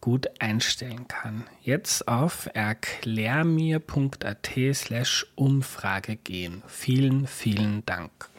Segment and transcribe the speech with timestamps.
[0.00, 1.44] gut einstellen kann.
[1.62, 6.62] Jetzt auf erklärmir.at slash Umfrage gehen.
[6.66, 8.30] Vielen, vielen Dank.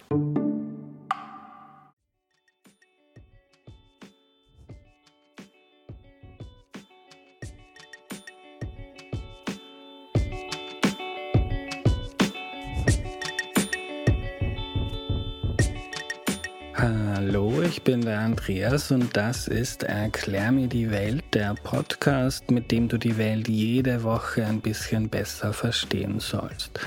[16.81, 22.71] Hallo, ich bin der Andreas und das ist Erklär mir die Welt, der Podcast, mit
[22.71, 26.79] dem du die Welt jede Woche ein bisschen besser verstehen sollst.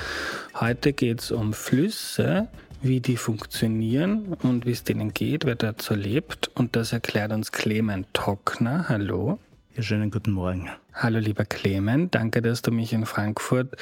[0.59, 2.49] Heute geht es um Flüsse,
[2.83, 7.53] wie die funktionieren und wie es denen geht, wer dazu lebt und das erklärt uns
[7.53, 8.89] Clement Tockner.
[8.89, 9.39] Hallo.
[9.77, 10.71] Ja, schönen guten Morgen.
[10.93, 13.75] Hallo lieber Clement, danke, dass du mich in Frankfurt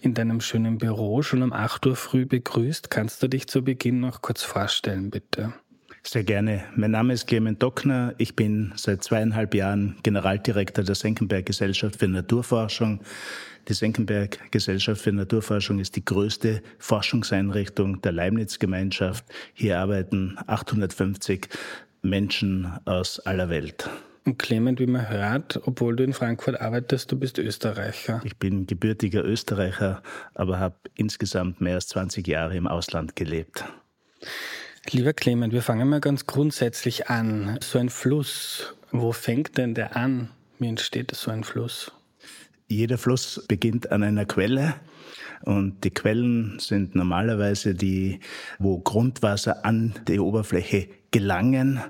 [0.00, 2.90] in deinem schönen Büro schon um 8 Uhr früh begrüßt.
[2.90, 5.52] Kannst du dich zu Beginn noch kurz vorstellen, bitte?
[6.02, 6.64] Sehr gerne.
[6.74, 8.12] Mein Name ist Clement Dockner.
[8.18, 13.02] Ich bin seit zweieinhalb Jahren Generaldirektor der Senckenberg Gesellschaft für Naturforschung.
[13.68, 19.24] Die Senckenberg Gesellschaft für Naturforschung ist die größte Forschungseinrichtung der Leibniz-Gemeinschaft.
[19.54, 21.48] Hier arbeiten 850
[22.02, 23.88] Menschen aus aller Welt.
[24.26, 28.20] Und Clement, wie man hört, obwohl du in Frankfurt arbeitest, du bist Österreicher.
[28.24, 30.02] Ich bin gebürtiger Österreicher,
[30.34, 33.64] aber habe insgesamt mehr als 20 Jahre im Ausland gelebt.
[34.90, 37.58] Lieber Clement, wir fangen mal ganz grundsätzlich an.
[37.62, 40.30] So ein Fluss, wo fängt denn der an?
[40.58, 41.92] Wie entsteht so ein Fluss?
[42.66, 44.74] Jeder Fluss beginnt an einer Quelle.
[45.42, 48.18] Und die Quellen sind normalerweise die,
[48.58, 51.80] wo Grundwasser an die Oberfläche gelangen.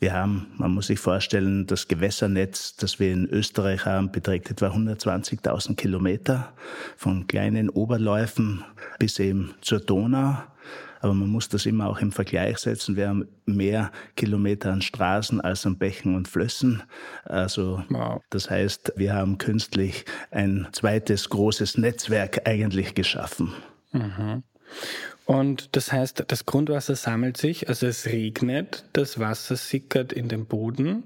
[0.00, 4.70] Wir haben, man muss sich vorstellen, das Gewässernetz, das wir in Österreich haben, beträgt etwa
[4.70, 6.52] 120.000 Kilometer
[6.96, 8.64] von kleinen Oberläufen
[8.98, 10.34] bis eben zur Donau.
[10.98, 12.96] Aber man muss das immer auch im Vergleich setzen.
[12.96, 16.82] Wir haben mehr Kilometer an Straßen als an Bächen und Flüssen.
[17.24, 18.20] Also wow.
[18.30, 23.52] das heißt, wir haben künstlich ein zweites großes Netzwerk eigentlich geschaffen.
[23.92, 24.42] Mhm.
[25.24, 30.46] Und das heißt, das Grundwasser sammelt sich, also es regnet, das Wasser sickert in den
[30.46, 31.04] Boden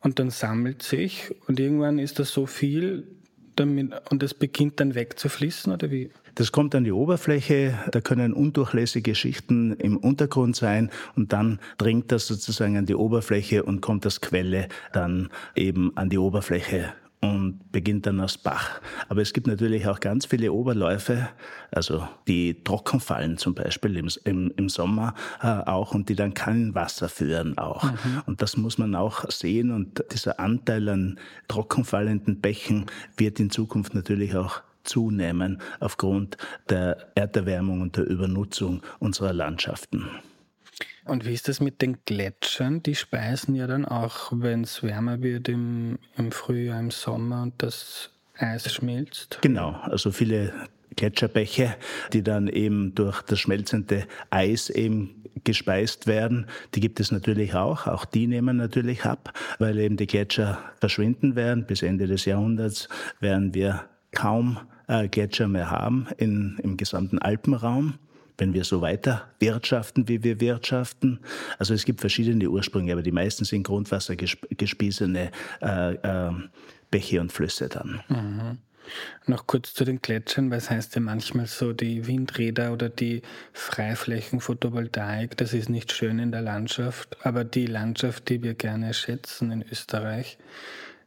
[0.00, 3.06] und dann sammelt sich und irgendwann ist das so viel
[3.56, 6.10] damit, und es beginnt dann wegzufließen oder wie?
[6.34, 12.10] Das kommt an die Oberfläche, da können undurchlässige Schichten im Untergrund sein und dann dringt
[12.10, 16.92] das sozusagen an die Oberfläche und kommt als Quelle dann eben an die Oberfläche
[17.24, 18.80] und beginnt dann als Bach.
[19.08, 21.28] Aber es gibt natürlich auch ganz viele Oberläufe,
[21.70, 26.34] also die trocken fallen zum Beispiel im, im, im Sommer äh, auch und die dann
[26.34, 27.84] kein Wasser führen auch.
[27.84, 28.22] Mhm.
[28.26, 31.18] Und das muss man auch sehen und dieser Anteil an
[31.48, 32.86] trockenfallenden Bächen
[33.16, 36.36] wird in Zukunft natürlich auch zunehmen aufgrund
[36.68, 40.08] der Erderwärmung und der Übernutzung unserer Landschaften.
[41.04, 42.82] Und wie ist das mit den Gletschern?
[42.82, 47.62] Die speisen ja dann auch, wenn es wärmer wird im, im Frühjahr, im Sommer und
[47.62, 49.38] das Eis schmilzt.
[49.42, 50.52] Genau, also viele
[50.96, 51.76] Gletscherbäche,
[52.12, 56.46] die dann eben durch das schmelzende Eis eben gespeist werden.
[56.74, 57.86] Die gibt es natürlich auch.
[57.86, 61.66] Auch die nehmen natürlich ab, weil eben die Gletscher verschwinden werden.
[61.66, 62.88] Bis Ende des Jahrhunderts
[63.20, 67.98] werden wir kaum äh, Gletscher mehr haben in, im gesamten Alpenraum
[68.38, 71.20] wenn wir so weiter wirtschaften, wie wir wirtschaften.
[71.58, 75.30] Also es gibt verschiedene Ursprünge, aber die meisten sind grundwassergespiesene
[75.62, 76.32] äh, äh,
[76.90, 78.02] Bäche und Flüsse dann.
[78.08, 78.58] Mhm.
[79.26, 83.22] Noch kurz zu den Gletschern, weil es heißt ja manchmal so, die Windräder oder die
[83.52, 88.92] Freiflächen Photovoltaik, das ist nicht schön in der Landschaft, aber die Landschaft, die wir gerne
[88.92, 90.36] schätzen in Österreich,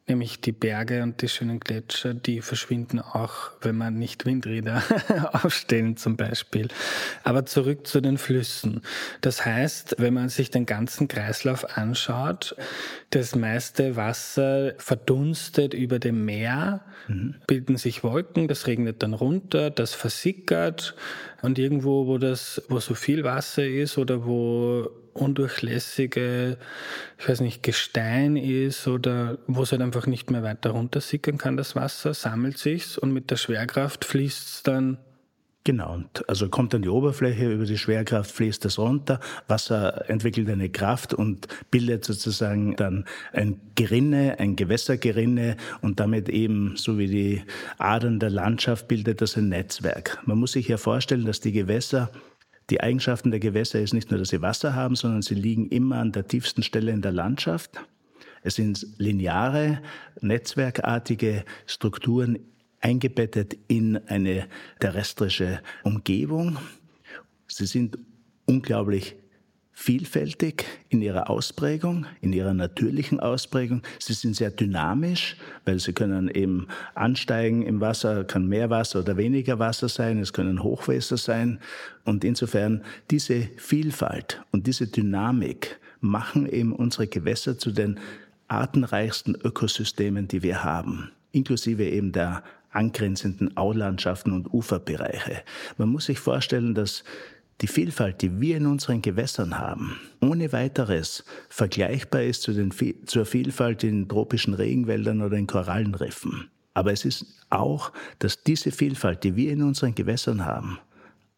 [0.08, 4.82] nämlich die Berge und die schönen Gletscher, die verschwinden auch, wenn man nicht Windräder
[5.44, 6.70] aufstellen zum Beispiel.
[7.24, 8.82] Aber zurück zu den Flüssen.
[9.22, 12.56] Das heißt, wenn man sich den ganzen Kreislauf anschaut,
[13.10, 17.36] das meiste Wasser verdunstet über dem Meer, mhm.
[17.46, 20.96] bilden sich Wolken, das regnet dann runter, das versickert,
[21.42, 26.58] Und irgendwo, wo das, wo so viel Wasser ist oder wo undurchlässige,
[27.18, 31.58] ich weiß nicht, Gestein ist oder wo es halt einfach nicht mehr weiter runtersickern kann,
[31.58, 34.98] das Wasser, sammelt sich's und mit der Schwerkraft fließt es dann
[35.68, 39.20] Genau, und also kommt an die Oberfläche, über die Schwerkraft fließt es runter,
[39.50, 43.04] Wasser entwickelt eine Kraft und bildet sozusagen dann
[43.34, 47.44] ein Gerinne, ein Gewässergerinne und damit eben, so wie die
[47.80, 50.20] Adern der Landschaft, bildet das ein Netzwerk.
[50.26, 52.12] Man muss sich ja vorstellen, dass die Gewässer
[52.70, 55.98] die Eigenschaften der Gewässer ist nicht nur, dass sie Wasser haben, sondern sie liegen immer
[55.98, 57.80] an der tiefsten Stelle in der Landschaft.
[58.44, 59.82] Es sind lineare,
[60.22, 62.40] netzwerkartige Strukturen
[62.82, 64.48] eingebettet in eine
[64.80, 66.58] terrestrische Umgebung.
[67.48, 67.98] Sie sind
[68.46, 69.16] unglaublich
[69.80, 73.84] vielfältig in ihrer Ausprägung, in ihrer natürlichen Ausprägung.
[74.00, 79.18] Sie sind sehr dynamisch, weil sie können eben ansteigen im Wasser, kann mehr Wasser oder
[79.18, 81.60] weniger Wasser sein, es können Hochwässer sein.
[82.06, 88.00] Und insofern diese Vielfalt und diese Dynamik machen eben unsere Gewässer zu den
[88.48, 95.44] artenreichsten Ökosystemen, die wir haben, inklusive eben der angrenzenden Aulandschaften und Uferbereiche.
[95.78, 97.04] Man muss sich vorstellen, dass
[97.62, 102.72] die Vielfalt, die wir in unseren Gewässern haben, ohne weiteres vergleichbar ist zu den,
[103.06, 106.50] zur Vielfalt in tropischen Regenwäldern oder in Korallenriffen.
[106.74, 110.80] Aber es ist auch, dass diese Vielfalt, die wir in unseren Gewässern haben,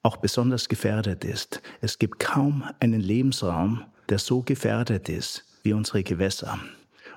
[0.04, 1.62] auch besonders gefährdet ist.
[1.81, 6.60] Es gibt kaum einen Lebensraum, der so gefährdet ist wie unsere Gewässer.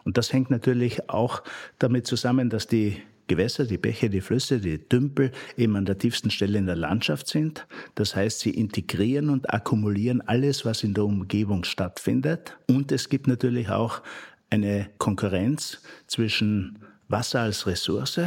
[0.05, 1.43] Und das hängt natürlich auch
[1.79, 6.31] damit zusammen, dass die Gewässer, die Bäche, die Flüsse, die Tümpel eben an der tiefsten
[6.31, 7.67] Stelle in der Landschaft sind.
[7.95, 12.57] Das heißt, sie integrieren und akkumulieren alles, was in der Umgebung stattfindet.
[12.69, 14.03] Und es gibt natürlich auch
[14.51, 16.79] eine Konkurrenz zwischen
[17.09, 18.21] Wasser als Ressource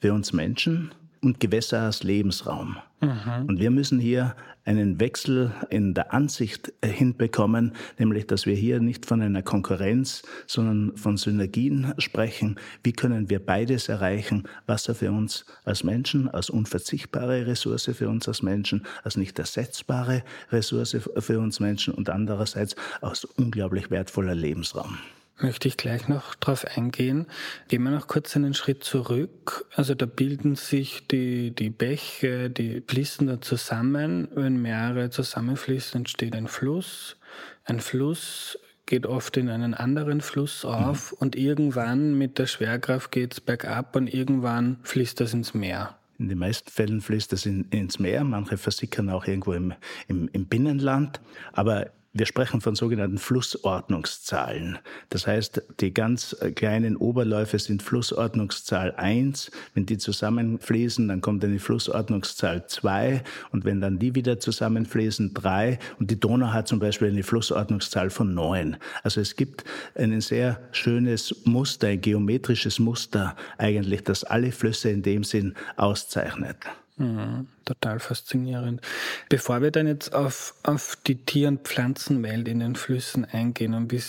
[0.00, 0.92] für uns Menschen
[1.22, 2.76] und Gewässer als Lebensraum.
[3.00, 3.46] Mhm.
[3.48, 8.80] Und wir müssen hier einen Wechsel in der Ansicht äh, hinbekommen, nämlich dass wir hier
[8.80, 12.56] nicht von einer Konkurrenz, sondern von Synergien sprechen.
[12.82, 14.44] Wie können wir beides erreichen?
[14.66, 20.22] Wasser für uns als Menschen, als unverzichtbare Ressource für uns als Menschen, als nicht ersetzbare
[20.50, 24.98] Ressource für uns Menschen und andererseits als unglaublich wertvoller Lebensraum
[25.42, 27.26] möchte ich gleich noch drauf eingehen.
[27.68, 29.66] Gehen wir noch kurz einen Schritt zurück.
[29.74, 34.28] Also da bilden sich die, die Bäche, die fließen da zusammen.
[34.34, 37.16] Wenn mehrere zusammenfließen, entsteht ein Fluss.
[37.64, 41.18] Ein Fluss geht oft in einen anderen Fluss auf mhm.
[41.18, 45.96] und irgendwann mit der Schwerkraft geht es bergab und irgendwann fließt das ins Meer.
[46.18, 49.72] In den meisten Fällen fließt das in, ins Meer, manche versickern auch irgendwo im,
[50.08, 51.20] im, im Binnenland.
[51.52, 54.78] Aber wir sprechen von sogenannten Flussordnungszahlen.
[55.10, 59.52] Das heißt, die ganz äh, kleinen Oberläufe sind Flussordnungszahl 1.
[59.74, 63.22] Wenn die zusammenfließen, dann kommt eine Flussordnungszahl 2.
[63.52, 65.78] Und wenn dann die wieder zusammenfließen, 3.
[66.00, 68.76] Und die Donau hat zum Beispiel eine Flussordnungszahl von 9.
[69.04, 69.62] Also es gibt
[69.94, 76.56] ein sehr schönes Muster, ein geometrisches Muster eigentlich, das alle Flüsse in dem Sinn auszeichnet.
[77.00, 78.82] Mhm, total faszinierend.
[79.30, 83.90] Bevor wir dann jetzt auf, auf die Tier- und Pflanzenwelt in den Flüssen eingehen und
[83.90, 84.02] wie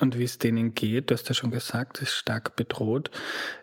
[0.00, 3.10] und wie es denen geht, du hast ja schon gesagt, ist stark bedroht.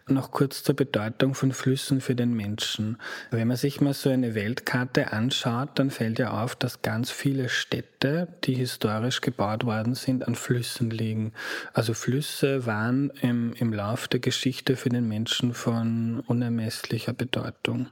[0.05, 2.99] Noch kurz zur Bedeutung von Flüssen für den Menschen.
[3.31, 7.49] Wenn man sich mal so eine Weltkarte anschaut, dann fällt ja auf, dass ganz viele
[7.49, 11.33] Städte, die historisch gebaut worden sind, an Flüssen liegen.
[11.73, 17.89] Also Flüsse waren im, im Lauf der Geschichte für den Menschen von unermesslicher Bedeutung.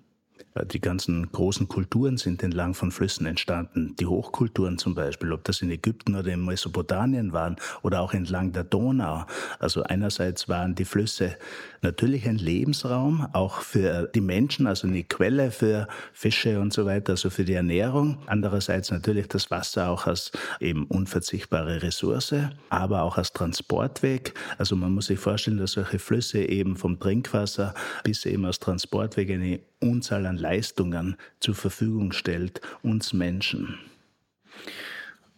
[0.64, 3.94] Die ganzen großen Kulturen sind entlang von Flüssen entstanden.
[4.00, 8.54] Die Hochkulturen zum Beispiel, ob das in Ägypten oder in Mesopotamien waren oder auch entlang
[8.54, 9.26] der Donau.
[9.60, 11.36] Also einerseits waren die Flüsse
[11.82, 17.14] natürlich ein Lebensraum, auch für die Menschen, also eine Quelle für Fische und so weiter,
[17.14, 18.20] also für die Ernährung.
[18.26, 20.32] Andererseits natürlich das Wasser auch als
[20.62, 22.34] eben unverzichtbare Ressource,
[22.70, 24.34] aber auch als Transportweg.
[24.58, 27.74] Also man muss sich vorstellen, dass solche Flüsse eben vom Trinkwasser
[28.06, 33.80] bis eben als Transportweg eine Unzahl an Leistungen zur Verfügung stellt, uns Menschen.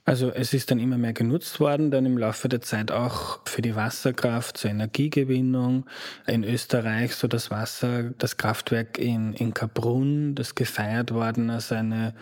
[0.07, 3.61] Also es ist dann immer mehr genutzt worden, dann im Laufe der Zeit auch für
[3.61, 5.85] die Wasserkraft zur Energiegewinnung.
[6.25, 12.13] In Österreich so das Wasser, das Kraftwerk in, in Kaprun, das gefeiert worden als eine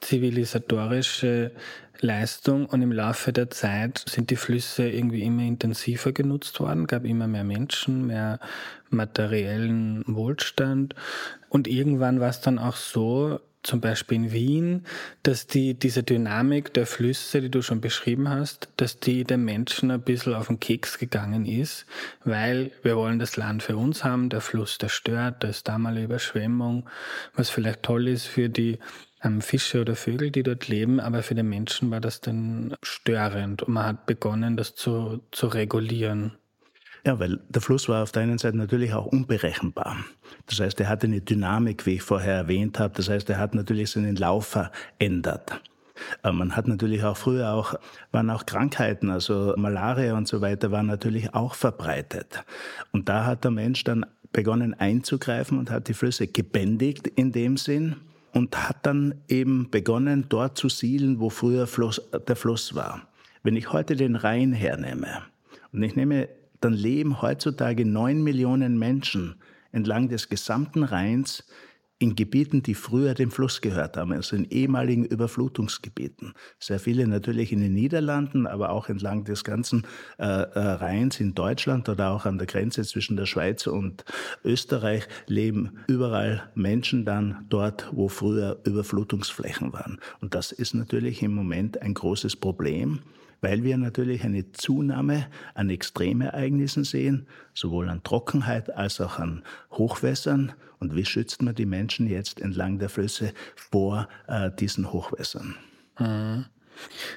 [0.00, 1.52] zivilisatorische
[2.00, 7.04] Leistung und im Laufe der Zeit sind die Flüsse irgendwie immer intensiver genutzt worden, gab
[7.04, 8.40] immer mehr Menschen, mehr
[8.90, 10.96] materiellen Wohlstand
[11.50, 14.86] und irgendwann war es dann auch so, zum Beispiel in Wien,
[15.22, 19.90] dass die, diese Dynamik der Flüsse, die du schon beschrieben hast, dass die den Menschen
[19.90, 21.86] ein bisschen auf den Keks gegangen ist,
[22.24, 25.78] weil wir wollen das Land für uns haben, der Fluss, der stört, da ist da
[25.78, 26.88] mal eine Überschwemmung,
[27.34, 28.78] was vielleicht toll ist für die
[29.22, 33.62] ähm, Fische oder Vögel, die dort leben, aber für den Menschen war das dann störend
[33.62, 36.38] und man hat begonnen, das zu, zu regulieren.
[37.08, 39.96] Ja, weil der Fluss war auf der einen Seite natürlich auch unberechenbar.
[40.44, 42.92] Das heißt, er hatte eine Dynamik, wie ich vorher erwähnt habe.
[42.94, 45.58] Das heißt, er hat natürlich seinen Lauf verändert.
[46.22, 47.76] Man hat natürlich auch früher auch,
[48.12, 52.44] waren auch Krankheiten, also Malaria und so weiter waren natürlich auch verbreitet.
[52.92, 57.56] Und da hat der Mensch dann begonnen einzugreifen und hat die Flüsse gebändigt in dem
[57.56, 57.96] Sinn
[58.34, 63.08] und hat dann eben begonnen, dort zu siedeln, wo früher Fluss, der Fluss war.
[63.42, 65.22] Wenn ich heute den Rhein hernehme
[65.72, 66.28] und ich nehme,
[66.60, 69.36] dann leben heutzutage neun Millionen Menschen
[69.72, 71.44] entlang des gesamten Rheins
[72.00, 76.32] in Gebieten, die früher dem Fluss gehört haben, also in ehemaligen Überflutungsgebieten.
[76.60, 79.84] Sehr viele natürlich in den Niederlanden, aber auch entlang des ganzen
[80.18, 84.04] äh, äh, Rheins in Deutschland oder auch an der Grenze zwischen der Schweiz und
[84.44, 89.98] Österreich leben überall Menschen dann dort, wo früher Überflutungsflächen waren.
[90.20, 93.00] Und das ist natürlich im Moment ein großes Problem
[93.40, 99.42] weil wir natürlich eine Zunahme an Extremereignissen sehen, sowohl an Trockenheit als auch an
[99.72, 100.52] Hochwässern.
[100.80, 105.56] Und wie schützt man die Menschen jetzt entlang der Flüsse vor äh, diesen Hochwässern?
[105.98, 106.46] Mhm.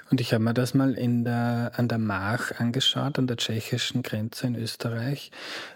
[0.09, 4.03] Und ich habe mir das mal in der, an der Mach angeschaut, an der tschechischen
[4.03, 5.31] Grenze in Österreich.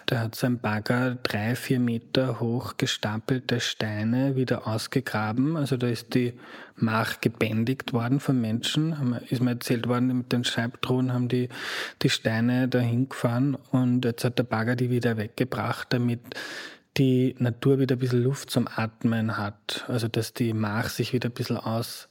[0.05, 5.57] Da hat so ein Bagger drei, vier Meter hoch gestapelte Steine wieder ausgegraben.
[5.57, 6.33] Also da ist die
[6.77, 9.17] Mach gebändigt worden von Menschen.
[9.29, 11.49] Ist mir erzählt worden, mit den Scheibdrohnen haben die,
[12.01, 16.19] die Steine dahin gefahren und jetzt hat der Bagger die wieder weggebracht, damit
[16.97, 19.85] die Natur wieder ein bisschen Luft zum Atmen hat.
[19.87, 22.09] Also dass die Mach sich wieder ein bisschen aus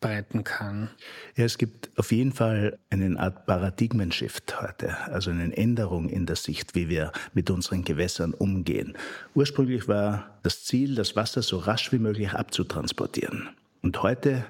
[0.00, 0.90] breiten kann?
[1.36, 6.36] Ja, es gibt auf jeden Fall eine Art Paradigmenshift heute, also eine Änderung in der
[6.36, 8.96] Sicht, wie wir mit unseren Gewässern umgehen.
[9.34, 13.50] Ursprünglich war das Ziel, das Wasser so rasch wie möglich abzutransportieren.
[13.82, 14.44] Und heute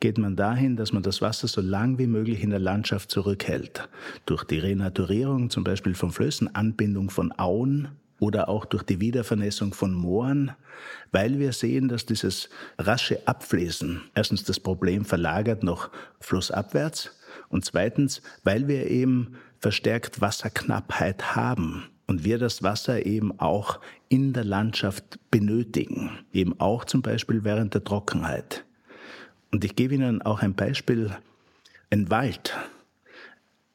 [0.00, 3.88] geht man dahin, dass man das Wasser so lang wie möglich in der Landschaft zurückhält.
[4.26, 7.88] Durch die Renaturierung zum Beispiel von Flüssen, Anbindung von Auen,
[8.22, 10.52] oder auch durch die Wiedervernässung von Mooren,
[11.10, 12.48] weil wir sehen, dass dieses
[12.78, 17.10] rasche Abfließen erstens das Problem verlagert noch flussabwärts
[17.48, 24.32] und zweitens, weil wir eben verstärkt Wasserknappheit haben und wir das Wasser eben auch in
[24.32, 28.64] der Landschaft benötigen, eben auch zum Beispiel während der Trockenheit.
[29.50, 31.10] Und ich gebe Ihnen auch ein Beispiel,
[31.90, 32.56] ein Wald,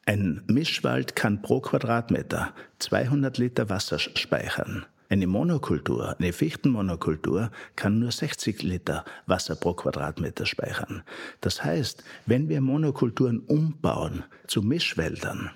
[0.08, 4.86] ein Mischwald kann pro Quadratmeter 200 Liter Wasser speichern.
[5.10, 11.02] Eine Monokultur, eine Fichtenmonokultur kann nur 60 Liter Wasser pro Quadratmeter speichern.
[11.42, 15.50] Das heißt, wenn wir Monokulturen umbauen zu Mischwäldern,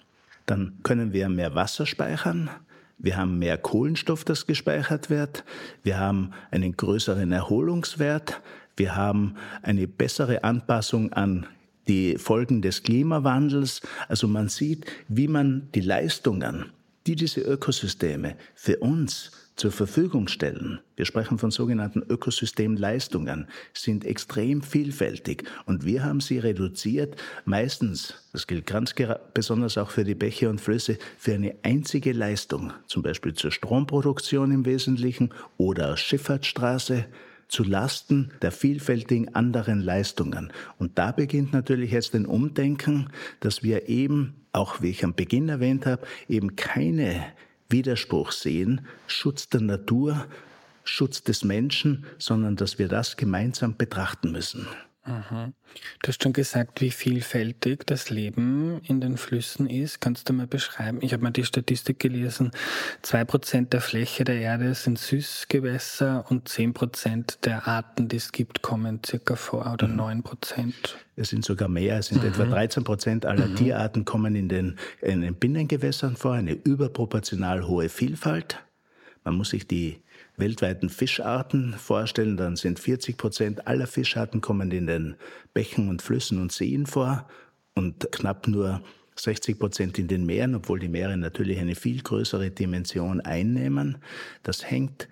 [0.45, 2.51] dann können wir mehr Wasser speichern,
[2.99, 5.45] wir haben mehr Kohlenstoff, das gespeichert wird,
[5.83, 8.43] wir haben einen größeren Erholungswert,
[8.77, 11.47] wir haben eine bessere Anpassung an
[11.89, 13.83] die Folgen des Klimawandels.
[14.09, 16.67] Also man sieht, wie man die Leistungen,
[17.07, 24.63] die diese Ökosysteme für uns zur Verfügung stellen, wir sprechen von sogenannten Ökosystemleistungen, sind extrem
[24.63, 28.95] vielfältig und wir haben sie reduziert, meistens, das gilt ganz
[29.35, 34.53] besonders auch für die Bäche und Flüsse, für eine einzige Leistung, zum Beispiel zur Stromproduktion
[34.53, 37.05] im Wesentlichen oder Schifffahrtsstraße,
[37.53, 40.53] zu Lasten der vielfältigen anderen Leistungen.
[40.79, 45.51] Und da beginnt natürlich jetzt ein Umdenken, dass wir eben, auch wie ich am Beginn
[45.51, 47.23] erwähnt habe, eben keine
[47.69, 50.27] Widerspruch sehen, Schutz der Natur,
[50.85, 54.67] Schutz des Menschen, sondern dass wir das gemeinsam betrachten müssen.
[55.05, 55.55] Mhm.
[56.01, 60.01] Du hast schon gesagt, wie vielfältig das Leben in den Flüssen ist.
[60.01, 60.99] Kannst du mal beschreiben?
[61.01, 62.53] Ich habe mal die Statistik gelesen.
[63.03, 68.31] Zwei Prozent der Fläche der Erde sind Süßgewässer und zehn Prozent der Arten, die es
[68.31, 69.97] gibt, kommen circa vor oder mhm.
[69.97, 70.23] neun mhm.
[70.23, 70.97] Prozent.
[71.17, 71.99] Es sind sogar mehr.
[71.99, 72.29] Es sind mhm.
[72.29, 73.57] etwa 13 Prozent aller mhm.
[73.57, 76.35] Tierarten kommen in den, in den Binnengewässern vor.
[76.35, 78.59] Eine überproportional hohe Vielfalt.
[79.25, 80.01] Man muss sich die
[80.37, 85.17] weltweiten Fischarten vorstellen, dann sind 40 Prozent aller Fischarten kommen in den
[85.55, 87.29] Bächen und Flüssen und Seen vor
[87.75, 88.83] und knapp nur
[89.17, 93.99] 60 Prozent in den Meeren, obwohl die Meere natürlich eine viel größere Dimension einnehmen.
[94.43, 95.09] Das hängt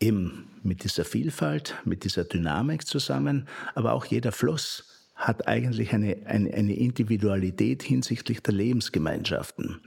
[0.00, 4.84] eben mit dieser Vielfalt, mit dieser Dynamik zusammen, aber auch jeder Fluss
[5.14, 9.80] hat eigentlich eine, eine, eine Individualität hinsichtlich der Lebensgemeinschaften.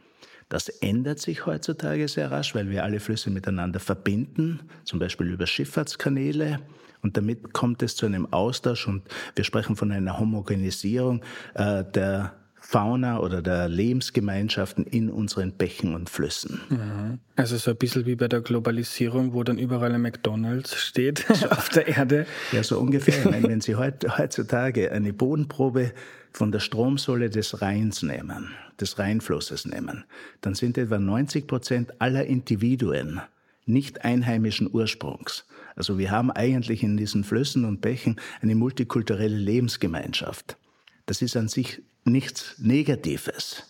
[0.50, 5.46] Das ändert sich heutzutage sehr rasch, weil wir alle Flüsse miteinander verbinden, zum Beispiel über
[5.46, 6.60] Schifffahrtskanäle.
[7.02, 9.04] Und damit kommt es zu einem Austausch und
[9.36, 11.22] wir sprechen von einer Homogenisierung
[11.54, 16.60] äh, der Fauna oder der Lebensgemeinschaften in unseren Bächen und Flüssen.
[16.70, 17.20] Mhm.
[17.36, 21.70] Also so ein bisschen wie bei der Globalisierung, wo dann überall ein McDonalds steht auf
[21.70, 22.26] der Erde.
[22.52, 23.30] Ja, so ungefähr.
[23.30, 25.94] meine, wenn Sie heutzutage eine Bodenprobe
[26.32, 30.06] von der Stromsäule des Rheins nehmen, des Rheinflusses nehmen,
[30.42, 33.22] dann sind etwa 90 Prozent aller Individuen
[33.66, 35.46] nicht einheimischen Ursprungs.
[35.76, 40.58] Also wir haben eigentlich in diesen Flüssen und Bächen eine multikulturelle Lebensgemeinschaft.
[41.06, 43.64] Das ist an sich nichts Negatives,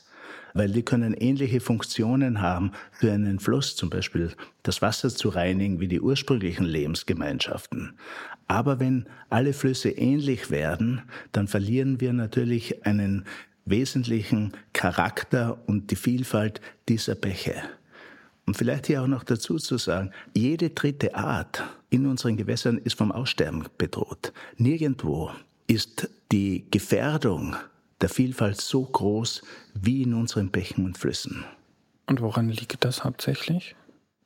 [0.53, 4.31] weil die können ähnliche Funktionen haben für einen Fluss, zum Beispiel
[4.63, 7.93] das Wasser zu reinigen wie die ursprünglichen Lebensgemeinschaften.
[8.47, 13.25] Aber wenn alle Flüsse ähnlich werden, dann verlieren wir natürlich einen
[13.65, 17.53] wesentlichen Charakter und die Vielfalt dieser Bäche.
[18.45, 22.97] Und vielleicht hier auch noch dazu zu sagen, jede dritte Art in unseren Gewässern ist
[22.97, 24.33] vom Aussterben bedroht.
[24.57, 25.31] Nirgendwo
[25.67, 27.55] ist die Gefährdung
[28.01, 29.41] der Vielfalt so groß
[29.73, 31.45] wie in unseren Bächen und Flüssen.
[32.07, 33.75] Und woran liegt das hauptsächlich?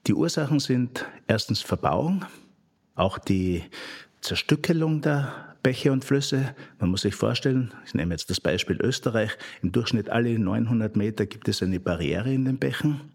[0.08, 2.26] Die Ursachen sind erstens Verbauung,
[2.96, 3.64] auch die
[4.22, 6.56] Zerstückelung der Bäche und Flüsse.
[6.80, 11.26] Man muss sich vorstellen, ich nehme jetzt das Beispiel Österreich, im Durchschnitt alle 900 Meter
[11.26, 13.14] gibt es eine Barriere in den Bächen.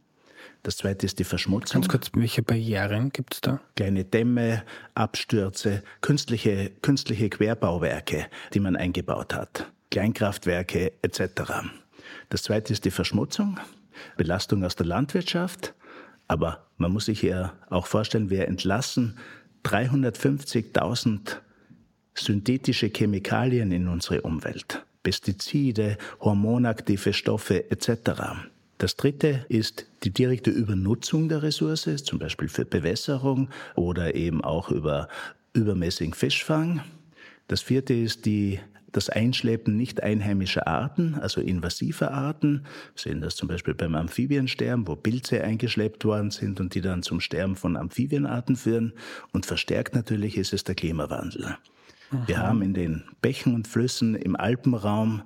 [0.62, 1.82] Das zweite ist die Verschmutzung.
[1.82, 3.60] Ganz kurz, welche Barrieren gibt es da?
[3.76, 9.70] Kleine Dämme, Abstürze, künstliche, künstliche Querbauwerke, die man eingebaut hat.
[9.90, 11.42] Kleinkraftwerke etc.
[12.28, 13.58] Das zweite ist die Verschmutzung,
[14.16, 15.74] Belastung aus der Landwirtschaft.
[16.26, 19.18] Aber man muss sich ja auch vorstellen, wir entlassen
[19.64, 21.36] 350.000
[22.14, 24.84] synthetische Chemikalien in unsere Umwelt.
[25.02, 28.12] Pestizide, hormonaktive Stoffe etc.
[28.76, 34.70] Das dritte ist die direkte Übernutzung der Ressource, zum Beispiel für Bewässerung oder eben auch
[34.70, 35.08] über
[35.54, 36.82] übermäßigen Fischfang.
[37.48, 38.60] Das vierte ist die
[38.92, 42.64] das Einschleppen nicht einheimischer Arten, also invasiver Arten.
[42.94, 47.02] Wir sehen das zum Beispiel beim Amphibiensterben, wo Pilze eingeschleppt worden sind und die dann
[47.02, 48.92] zum Sterben von Amphibienarten führen.
[49.32, 51.56] Und verstärkt natürlich ist es der Klimawandel.
[52.10, 52.22] Aha.
[52.26, 55.22] Wir haben in den Bächen und Flüssen im Alpenraum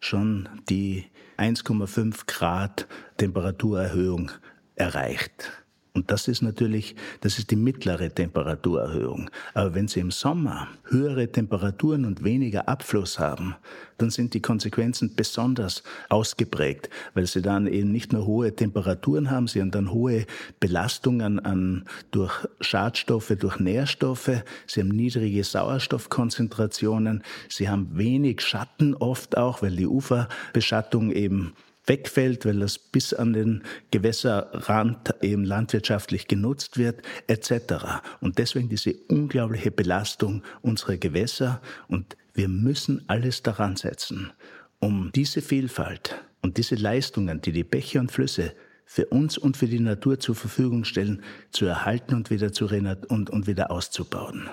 [0.00, 1.06] schon die
[1.38, 2.86] 1,5 Grad
[3.16, 4.30] Temperaturerhöhung
[4.74, 5.59] erreicht.
[6.00, 9.28] Und das ist natürlich, das ist die mittlere Temperaturerhöhung.
[9.52, 13.54] Aber wenn Sie im Sommer höhere Temperaturen und weniger Abfluss haben,
[13.98, 19.46] dann sind die Konsequenzen besonders ausgeprägt, weil Sie dann eben nicht nur hohe Temperaturen haben,
[19.46, 20.24] Sie haben dann hohe
[20.58, 22.32] Belastungen an, durch
[22.62, 29.86] Schadstoffe, durch Nährstoffe, Sie haben niedrige Sauerstoffkonzentrationen, Sie haben wenig Schatten oft auch, weil die
[29.86, 31.52] Uferbeschattung eben
[31.86, 38.00] wegfällt, weil das bis an den Gewässerrand eben landwirtschaftlich genutzt wird, etc.
[38.20, 44.32] Und deswegen diese unglaubliche Belastung unserer Gewässer und wir müssen alles daran setzen,
[44.78, 49.66] um diese Vielfalt und diese Leistungen, die die Bäche und Flüsse für uns und für
[49.66, 54.50] die Natur zur Verfügung stellen, zu erhalten und wieder, zu und, und wieder auszubauen.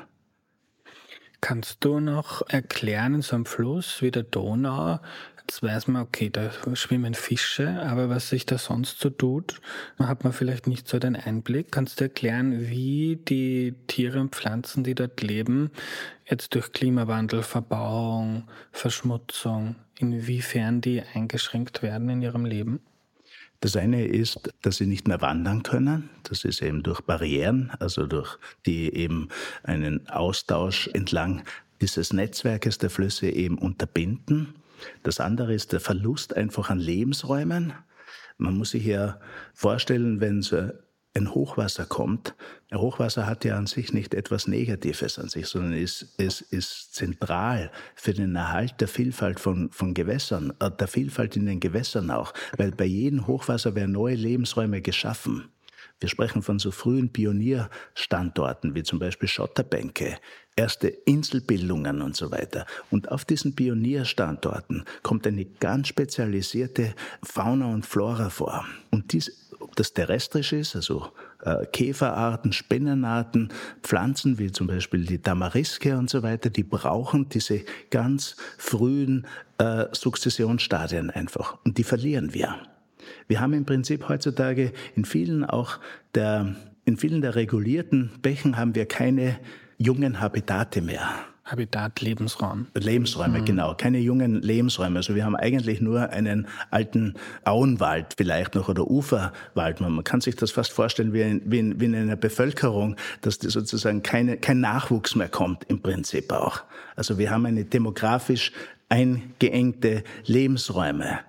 [1.41, 4.99] Kannst du noch erklären, so einem Fluss wie der Donau,
[5.49, 9.61] Jetzt weiß man, okay, da schwimmen Fische, aber was sich da sonst so tut,
[9.97, 11.71] hat man vielleicht nicht so den Einblick.
[11.71, 15.71] Kannst du erklären, wie die Tiere und Pflanzen, die dort leben,
[16.29, 22.81] jetzt durch Klimawandel, Verbauung, Verschmutzung, inwiefern die eingeschränkt werden in ihrem Leben?
[23.61, 26.09] Das eine ist, dass sie nicht mehr wandern können.
[26.23, 29.29] Das ist eben durch Barrieren, also durch die eben
[29.63, 31.43] einen Austausch entlang
[31.79, 34.53] dieses Netzwerkes der Flüsse eben unterbinden.
[35.03, 37.73] Das andere ist der Verlust einfach an Lebensräumen.
[38.37, 39.19] Man muss sich ja
[39.53, 40.69] vorstellen, wenn so
[41.17, 42.35] ein Hochwasser kommt,
[42.69, 46.93] ein Hochwasser hat ja an sich nicht etwas Negatives an sich, sondern ist, es ist
[46.93, 52.11] zentral für den Erhalt der Vielfalt von, von Gewässern, äh, der Vielfalt in den Gewässern
[52.11, 55.49] auch, weil bei jedem Hochwasser werden neue Lebensräume geschaffen.
[55.99, 60.17] Wir sprechen von so frühen Pionierstandorten wie zum Beispiel Schotterbänke,
[60.55, 62.67] erste Inselbildungen und so weiter.
[62.91, 68.65] Und auf diesen Pionierstandorten kommt eine ganz spezialisierte Fauna und Flora vor.
[68.91, 73.49] Und dies, ob das terrestrisch ist, also äh, Käferarten, Spinnenarten,
[73.81, 79.25] Pflanzen wie zum Beispiel die Tamariske und so weiter, die brauchen diese ganz frühen
[79.57, 81.57] äh, Sukzessionsstadien einfach.
[81.65, 82.55] Und die verlieren wir.
[83.27, 85.79] Wir haben im Prinzip heutzutage in vielen auch
[86.15, 89.37] der, in vielen der regulierten Bächen haben wir keine
[89.77, 91.09] jungen Habitate mehr.
[91.47, 92.67] Habitat, Lebensraum.
[92.73, 93.45] Lebensräume, mhm.
[93.45, 93.73] genau.
[93.73, 94.97] Keine jungen Lebensräume.
[94.97, 97.13] Also wir haben eigentlich nur einen alten
[97.45, 99.79] Auenwald vielleicht noch oder Uferwald.
[99.79, 103.39] Man kann sich das fast vorstellen wie in, wie in, wie in einer Bevölkerung, dass
[103.39, 106.63] die sozusagen keine, kein Nachwuchs mehr kommt im Prinzip auch.
[106.97, 108.51] Also wir haben eine demografisch
[108.89, 111.19] eingeengte Lebensräume.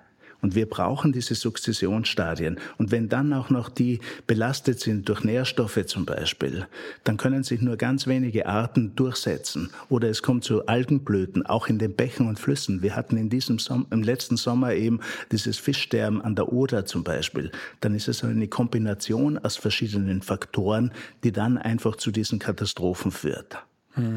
[0.41, 2.59] Und wir brauchen diese Sukzessionsstadien.
[2.77, 6.67] Und wenn dann auch noch die belastet sind durch Nährstoffe zum Beispiel,
[7.03, 9.69] dann können sich nur ganz wenige Arten durchsetzen.
[9.89, 12.81] Oder es kommt zu Algenblüten, auch in den Bächen und Flüssen.
[12.81, 17.03] Wir hatten in diesem Som im letzten Sommer eben dieses Fischsterben an der Oder zum
[17.03, 17.51] Beispiel.
[17.81, 20.91] Dann ist es eine Kombination aus verschiedenen Faktoren,
[21.23, 23.57] die dann einfach zu diesen Katastrophen führt.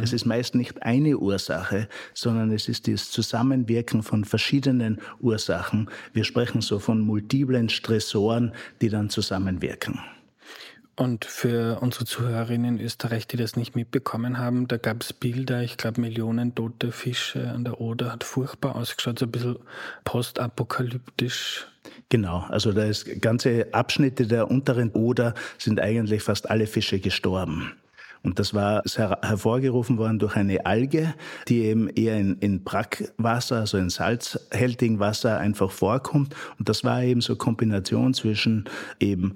[0.03, 5.88] Es ist meist nicht eine Ursache, sondern es ist das Zusammenwirken von verschiedenen Ursachen.
[6.12, 10.01] Wir sprechen so von multiplen Stressoren, die dann zusammenwirken.
[10.95, 15.62] Und für unsere Zuhörerinnen in Österreich, die das nicht mitbekommen haben, da gab es Bilder,
[15.62, 19.57] ich glaube Millionen tote Fische an der Oder, hat furchtbar ausgeschaut, so ein bisschen
[20.05, 21.66] postapokalyptisch.
[22.11, 27.73] Genau, also da ist ganze Abschnitte der unteren Oder sind eigentlich fast alle Fische gestorben.
[28.23, 31.15] Und das war sehr hervorgerufen worden durch eine Alge,
[31.49, 36.35] die eben eher in, in Brackwasser, also in salzhältigem Wasser einfach vorkommt.
[36.59, 38.65] Und das war eben so Kombination zwischen
[39.01, 39.35] eben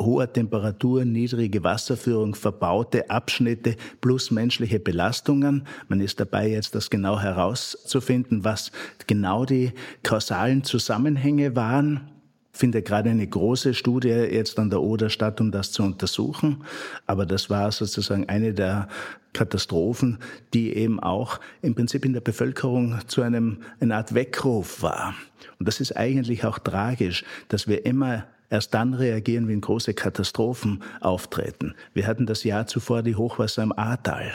[0.00, 5.66] hoher Temperatur, niedrige Wasserführung, verbaute Abschnitte plus menschliche Belastungen.
[5.88, 8.70] Man ist dabei jetzt das genau herauszufinden, was
[9.08, 9.72] genau die
[10.04, 12.17] kausalen Zusammenhänge waren
[12.58, 16.64] findet gerade eine große Studie jetzt an der Oder statt, um das zu untersuchen.
[17.06, 18.88] Aber das war sozusagen eine der
[19.32, 20.18] Katastrophen,
[20.54, 25.14] die eben auch im Prinzip in der Bevölkerung zu einem, eine Art Weckruf war.
[25.60, 30.82] Und das ist eigentlich auch tragisch, dass wir immer erst dann reagieren, wenn große Katastrophen
[31.00, 31.74] auftreten.
[31.94, 34.32] Wir hatten das Jahr zuvor die Hochwasser im Ahrtal.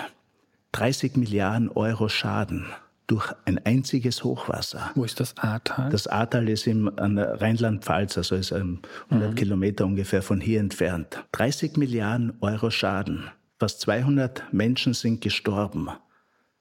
[0.72, 2.68] 30 Milliarden Euro Schaden
[3.08, 4.92] durch ein einziges Hochwasser.
[4.96, 5.90] Wo ist das Ahrtal?
[5.90, 9.36] Das Ahrtal ist im Rheinland-Pfalz, also ist 100 mhm.
[9.36, 11.24] Kilometer ungefähr von hier entfernt.
[11.34, 13.30] 30 Milliarden Euro Schaden.
[13.60, 15.90] Fast 200 Menschen sind gestorben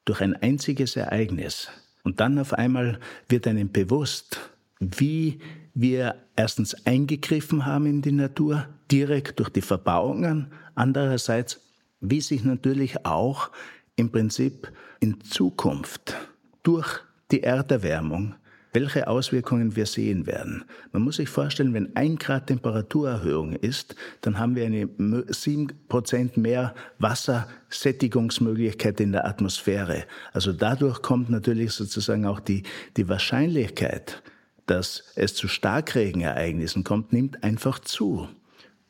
[0.04, 1.68] durch ein einziges Ereignis.
[2.02, 4.40] Und dann auf einmal wird einem bewusst,
[4.80, 5.38] wie
[5.74, 11.60] wir erstens eingegriffen haben in die Natur, direkt durch die Verbauungen, andererseits,
[12.00, 13.50] wie sich natürlich auch
[13.94, 16.16] im Prinzip in Zukunft
[16.62, 18.34] durch die Erderwärmung,
[18.72, 20.64] welche Auswirkungen wir sehen werden.
[20.92, 24.88] Man muss sich vorstellen, wenn ein Grad Temperaturerhöhung ist, dann haben wir eine
[25.28, 30.04] sieben Prozent mehr Wassersättigungsmöglichkeit in der Atmosphäre.
[30.32, 32.62] Also dadurch kommt natürlich sozusagen auch die,
[32.96, 34.22] die Wahrscheinlichkeit,
[34.66, 38.28] dass es zu Starkregenereignissen kommt, nimmt einfach zu.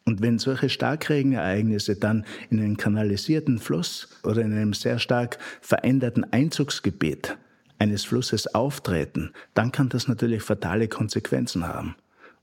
[0.04, 6.24] Und wenn solche Starkregenereignisse dann in einen kanalisierten Fluss oder in einem sehr stark veränderten
[6.32, 7.36] Einzugsgebiet
[7.82, 11.96] eines Flusses auftreten, dann kann das natürlich fatale Konsequenzen haben.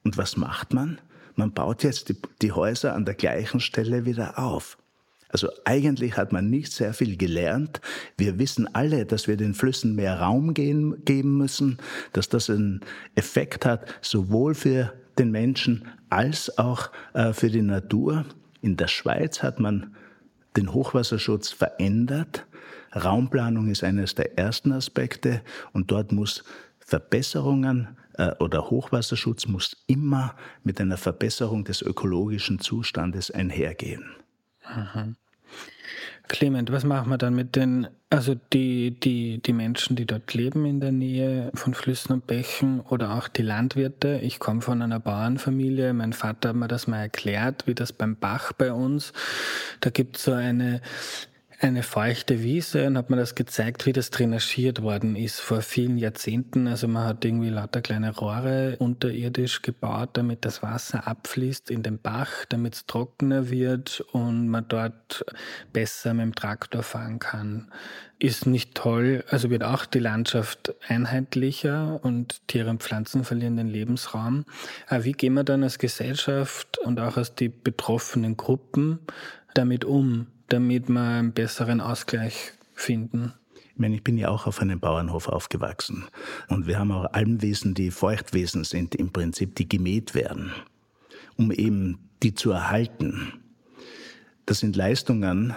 [0.04, 1.00] Und was macht man?
[1.36, 4.78] Man baut jetzt die, die Häuser an der gleichen Stelle wieder auf.
[5.30, 7.80] Also eigentlich hat man nicht sehr viel gelernt.
[8.18, 11.78] Wir wissen alle, dass wir den Flüssen mehr Raum gehen, geben müssen,
[12.12, 12.82] dass das einen
[13.16, 18.26] Effekt hat, sowohl für den Menschen als auch äh, für die Natur.
[18.62, 19.96] In der Schweiz hat man
[20.58, 22.46] den Hochwasserschutz verändert.
[22.96, 25.42] Raumplanung ist eines der ersten Aspekte
[25.74, 26.44] und dort muss
[26.80, 34.12] Verbesserungen äh, oder Hochwasserschutz muss immer mit einer Verbesserung des ökologischen Zustandes einhergehen.
[34.76, 35.16] Mhm.
[36.28, 40.64] Clement, was machen wir dann mit den, also die, die, die Menschen, die dort leben
[40.66, 44.20] in der Nähe von Flüssen und Bächen oder auch die Landwirte?
[44.22, 48.16] Ich komme von einer Bauernfamilie, mein Vater hat mir das mal erklärt, wie das beim
[48.16, 49.12] Bach bei uns,
[49.80, 50.82] da gibt es so eine
[51.62, 55.98] eine feuchte Wiese und hat mir das gezeigt, wie das drainagiert worden ist vor vielen
[55.98, 56.68] Jahrzehnten.
[56.68, 62.00] Also man hat irgendwie lauter kleine Rohre unterirdisch gebaut, damit das Wasser abfließt in den
[62.00, 65.26] Bach, damit es trockener wird und man dort
[65.74, 67.70] besser mit dem Traktor fahren kann.
[68.20, 73.68] Ist nicht toll, also wird auch die Landschaft einheitlicher und Tiere und Pflanzen verlieren den
[73.68, 74.46] Lebensraum.
[74.88, 79.00] Aber wie gehen wir dann als Gesellschaft und auch als die betroffenen Gruppen
[79.54, 80.28] damit um?
[80.50, 83.34] damit wir einen besseren Ausgleich finden.
[83.74, 86.06] Ich meine, ich bin ja auch auf einem Bauernhof aufgewachsen.
[86.50, 90.52] Und wir haben auch Almwesen, die Feuchtwesen sind, im Prinzip, die gemäht werden,
[91.38, 93.34] um eben die zu erhalten.
[94.46, 95.54] Das sind Leistungen,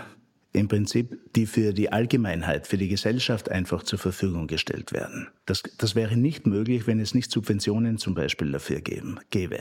[0.52, 5.28] im Prinzip, die für die Allgemeinheit, für die Gesellschaft einfach zur Verfügung gestellt werden.
[5.46, 9.58] Das, das wäre nicht möglich, wenn es nicht Subventionen zum Beispiel dafür geben, gäbe.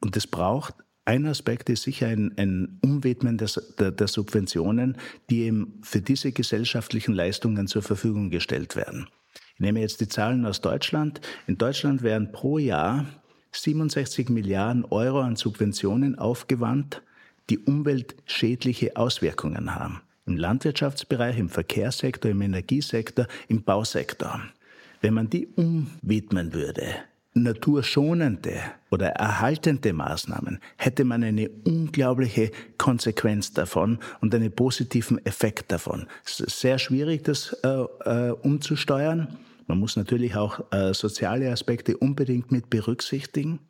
[0.00, 0.76] Und es braucht
[1.10, 4.96] ein Aspekt ist sicher ein, ein Umwidmen des, der, der Subventionen,
[5.28, 9.08] die eben für diese gesellschaftlichen Leistungen zur Verfügung gestellt werden.
[9.54, 11.20] Ich nehme jetzt die Zahlen aus Deutschland.
[11.48, 13.06] In Deutschland werden pro Jahr
[13.50, 17.02] 67 Milliarden Euro an Subventionen aufgewandt,
[17.50, 20.02] die umweltschädliche Auswirkungen haben.
[20.26, 24.40] Im Landwirtschaftsbereich, im Verkehrssektor, im Energiesektor, im Bausektor.
[25.00, 26.84] wenn man die umwidmen würde,
[27.34, 36.06] naturschonende oder erhaltende Maßnahmen, hätte man eine unglaubliche Konsequenz davon und einen positiven Effekt davon.
[36.24, 39.38] Es ist sehr schwierig, das äh, äh, umzusteuern.
[39.68, 43.60] Man muss natürlich auch äh, soziale Aspekte unbedingt mit berücksichtigen.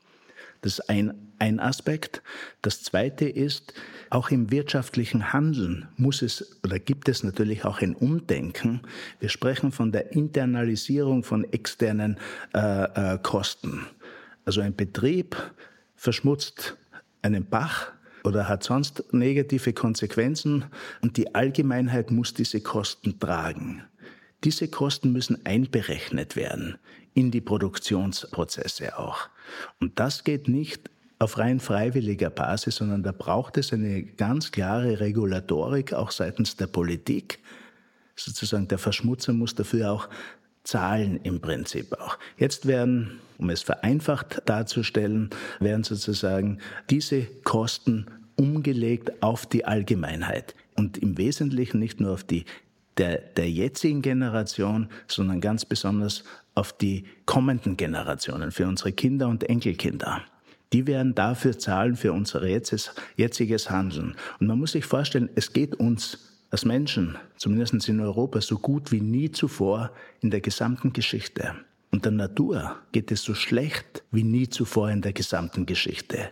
[0.61, 2.23] Das ist ein, ein Aspekt.
[2.63, 3.73] Das zweite ist,
[4.11, 8.83] auch im wirtschaftlichen Handeln muss es oder gibt es natürlich auch ein Umdenken.
[9.21, 12.19] Wir sprechen von der Internalisierung von externen
[12.55, 13.87] äh, äh, Kosten.
[14.45, 15.37] Also ein Betrieb
[15.95, 16.77] verschmutzt
[17.23, 17.93] einen Bach
[18.25, 20.65] oder hat sonst negative Konsequenzen
[21.03, 23.83] und die Allgemeinheit muss diese Kosten tragen.
[24.45, 26.79] Diese Kosten müssen einberechnet werden
[27.15, 29.29] in die Produktionsprozesse auch.
[29.81, 35.01] Und das geht nicht auf rein freiwilliger Basis, sondern da braucht es eine ganz klare
[35.01, 37.41] Regulatorik auch seitens der Politik.
[38.17, 40.09] Sozusagen der Verschmutzer muss dafür auch
[40.65, 42.19] zahlen im Prinzip auch.
[42.39, 50.97] Jetzt werden, um es vereinfacht darzustellen, werden sozusagen diese Kosten umgelegt auf die Allgemeinheit und
[50.97, 52.47] im Wesentlichen nicht nur auf die
[52.99, 56.25] der, der jetzigen Generation, sondern ganz besonders
[56.55, 60.23] auf die kommenden Generationen, für unsere Kinder und Enkelkinder.
[60.73, 64.15] Die werden dafür zahlen für unser jetziges Handeln.
[64.39, 68.93] Und man muss sich vorstellen, es geht uns als Menschen, zumindest in Europa, so gut
[68.93, 71.55] wie nie zuvor in der gesamten Geschichte.
[71.93, 76.31] Und der Natur geht es so schlecht wie nie zuvor in der gesamten Geschichte,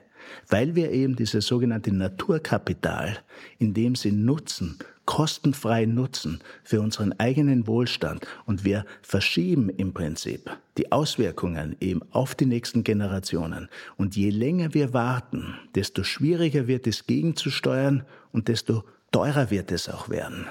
[0.49, 3.19] weil wir eben dieses sogenannte Naturkapital
[3.59, 10.51] in dem sie nutzen kostenfrei nutzen für unseren eigenen Wohlstand und wir verschieben im Prinzip
[10.77, 13.71] die Auswirkungen eben auf die nächsten Generationen.
[13.97, 19.89] Und je länger wir warten, desto schwieriger wird es gegenzusteuern und desto teurer wird es
[19.89, 20.47] auch werden.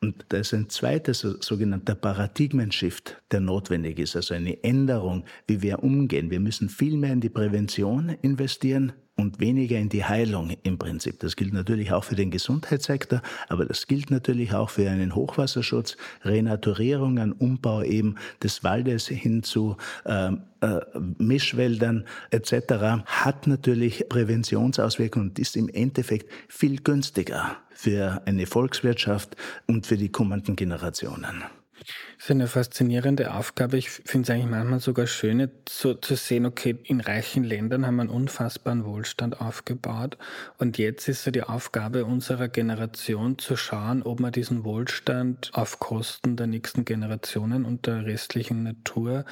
[0.00, 5.84] Und da ist ein zweiter sogenannter Paradigmenshift, der notwendig ist, also eine Änderung, wie wir
[5.84, 6.32] umgehen.
[6.32, 11.20] Wir müssen viel mehr in die Prävention investieren, und weniger in die Heilung im Prinzip.
[11.20, 15.96] Das gilt natürlich auch für den Gesundheitssektor, aber das gilt natürlich auch für einen Hochwasserschutz,
[16.22, 20.80] Renaturierung, einen Umbau eben des Waldes hin zu äh, äh,
[21.18, 23.04] Mischwäldern etc.
[23.06, 29.34] hat natürlich Präventionsauswirkungen und ist im Endeffekt viel günstiger für eine Volkswirtschaft
[29.66, 31.42] und für die kommenden Generationen.
[31.78, 33.76] Das ist eine faszinierende Aufgabe.
[33.76, 37.96] Ich finde es eigentlich manchmal sogar schön, so zu sehen, okay, in reichen Ländern haben
[37.96, 40.16] wir einen unfassbaren Wohlstand aufgebaut.
[40.58, 45.78] Und jetzt ist so die Aufgabe unserer Generation zu schauen, ob wir diesen Wohlstand auf
[45.78, 49.24] Kosten der nächsten Generationen und der restlichen Natur,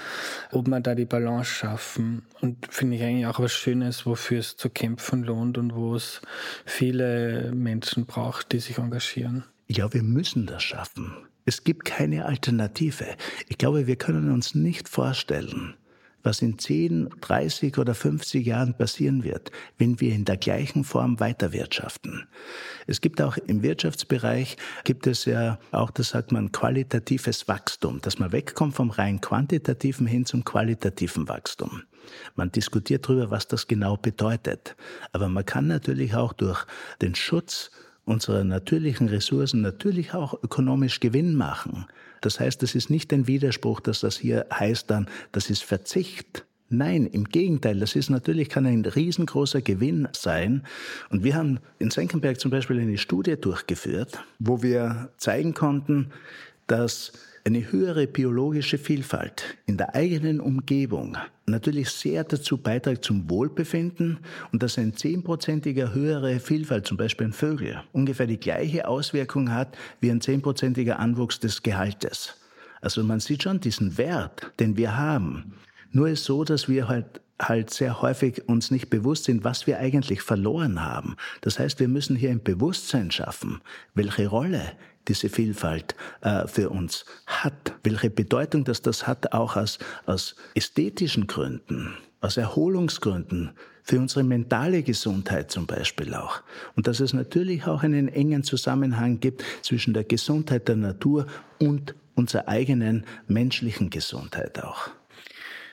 [0.52, 2.26] ob wir da die Balance schaffen.
[2.40, 6.20] Und finde ich eigentlich auch was Schönes, wofür es zu kämpfen lohnt und wo es
[6.66, 9.44] viele Menschen braucht, die sich engagieren.
[9.66, 11.26] Ja, wir müssen das schaffen.
[11.46, 13.06] Es gibt keine Alternative.
[13.48, 15.74] Ich glaube, wir können uns nicht vorstellen,
[16.22, 21.20] was in 10, 30 oder 50 Jahren passieren wird, wenn wir in der gleichen Form
[21.20, 22.26] weiterwirtschaften.
[22.86, 28.18] Es gibt auch im Wirtschaftsbereich, gibt es ja auch, das sagt man, qualitatives Wachstum, dass
[28.18, 31.82] man wegkommt vom rein quantitativen hin zum qualitativen Wachstum.
[32.36, 34.76] Man diskutiert darüber, was das genau bedeutet.
[35.12, 36.64] Aber man kann natürlich auch durch
[37.02, 37.70] den Schutz
[38.04, 41.86] unserer natürlichen Ressourcen natürlich auch ökonomisch Gewinn machen.
[42.20, 46.44] Das heißt, es ist nicht ein Widerspruch, dass das hier heißt dann, das ist Verzicht.
[46.70, 50.62] Nein, im Gegenteil, das ist natürlich, kann ein riesengroßer Gewinn sein.
[51.10, 56.10] Und wir haben in Senckenberg zum Beispiel eine Studie durchgeführt, wo wir zeigen konnten,
[56.66, 57.12] dass
[57.46, 64.18] eine höhere biologische Vielfalt in der eigenen Umgebung natürlich sehr dazu beiträgt zum Wohlbefinden
[64.50, 69.76] und dass ein zehnprozentiger höhere Vielfalt, zum Beispiel in Vögel, ungefähr die gleiche Auswirkung hat
[70.00, 72.34] wie ein zehnprozentiger Anwuchs des Gehaltes.
[72.80, 75.54] Also man sieht schon diesen Wert, den wir haben.
[75.92, 79.80] Nur ist so, dass wir halt halt sehr häufig uns nicht bewusst sind, was wir
[79.80, 81.16] eigentlich verloren haben.
[81.40, 83.60] Das heißt, wir müssen hier ein Bewusstsein schaffen,
[83.92, 84.72] welche Rolle
[85.08, 91.26] diese Vielfalt äh, für uns hat, welche Bedeutung das das hat, auch aus, aus ästhetischen
[91.26, 93.52] Gründen, aus Erholungsgründen,
[93.84, 96.42] für unsere mentale Gesundheit zum Beispiel auch.
[96.74, 101.26] Und dass es natürlich auch einen engen Zusammenhang gibt zwischen der Gesundheit der Natur
[101.60, 104.88] und unserer eigenen menschlichen Gesundheit auch.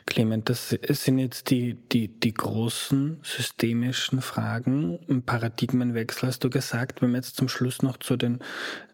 [0.05, 4.99] Clement, das sind jetzt die, die, die großen systemischen Fragen.
[5.07, 7.01] Ein Paradigmenwechsel hast du gesagt.
[7.01, 8.39] Wenn wir jetzt zum Schluss noch zu den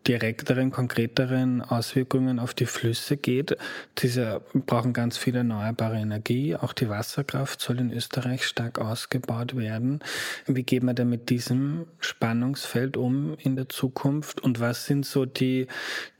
[0.06, 3.58] direkteren, konkreteren Auswirkungen auf die Flüsse geht.
[3.98, 6.56] Diese brauchen ganz viel erneuerbare Energie.
[6.56, 10.00] Auch die Wasserkraft soll in Österreich stark ausgebaut werden.
[10.46, 14.42] Wie geht man denn mit diesem Spannungsfeld um in der Zukunft?
[14.42, 15.68] Und was sind so die,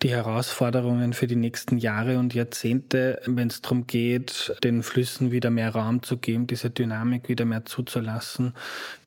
[0.04, 5.50] die Herausforderungen für die nächsten Jahre und Jahrzehnte, wenn es darum geht, den Flüssen wieder
[5.50, 8.54] mehr Raum zu geben, diese Dynamik wieder mehr zuzulassen?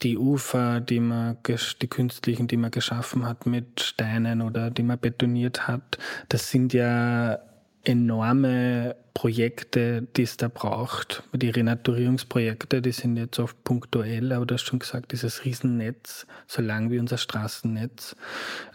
[0.02, 1.36] Die Ufer, die man,
[1.82, 6.72] die künstlichen, die man geschaffen hat mit Steinen oder die man betoniert hat, das sind
[6.72, 7.38] ja
[7.84, 11.22] enorme Projekte, die es da braucht.
[11.32, 16.62] Die Renaturierungsprojekte, die sind jetzt oft punktuell, aber du hast schon gesagt, dieses Riesennetz, so
[16.62, 18.16] lang wie unser Straßennetz.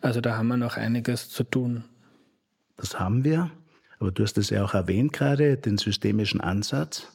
[0.02, 1.84] Also da haben wir noch einiges zu tun.
[2.78, 3.52] Das haben wir,
[4.00, 7.08] aber du hast es ja auch erwähnt gerade, den systemischen Ansatz.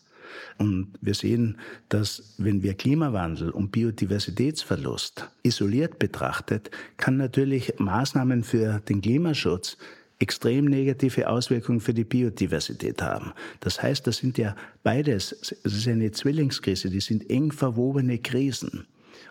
[0.59, 8.81] Und wir sehen, dass wenn wir Klimawandel und Biodiversitätsverlust isoliert betrachtet, kann natürlich Maßnahmen für
[8.81, 9.77] den Klimaschutz
[10.21, 13.33] extrem negative Auswirkungen für die Biodiversität haben.
[13.61, 18.87] Das heißt, das sind ja beides, es ist eine Zwillingskrise, die sind eng verwobene Krisen.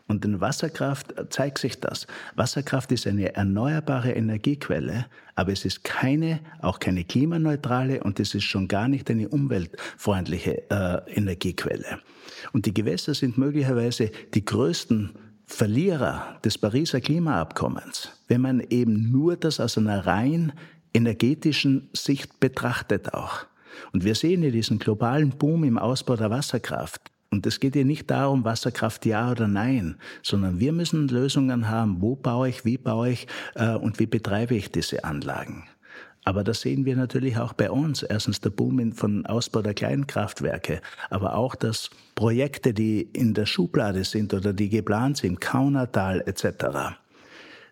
[0.10, 2.08] Und in Wasserkraft zeigt sich das.
[2.36, 8.46] Wasserkraft ist eine erneuerbare Energiequelle, aber es ist keine, auch keine klimaneutrale und es ist
[8.46, 12.00] schon gar nicht eine umweltfreundliche äh, Energiequelle.
[12.54, 15.12] Und die Gewässer sind möglicherweise die größten
[15.46, 20.54] Verlierer des Pariser Klimaabkommens, wenn man eben nur das aus einer rein
[20.92, 23.46] energetischen Sicht betrachtet auch.
[23.94, 27.12] Und wir sehen hier diesen globalen Boom im Ausbau der Wasserkraft.
[27.32, 32.02] Und es geht hier nicht darum, Wasserkraft ja oder nein, sondern wir müssen Lösungen haben,
[32.02, 35.68] wo baue ich, wie baue ich äh, und wie betreibe ich diese Anlagen.
[36.26, 38.04] Aber das sehen wir natürlich auch bei uns.
[38.04, 44.04] Erstens der Boom von Ausbau der Kleinkraftwerke, aber auch, dass Projekte, die in der Schublade
[44.04, 46.98] sind oder die geplant sind, Kaunertal etc.,